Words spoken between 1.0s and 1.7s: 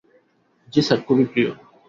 খুবই প্রিয়।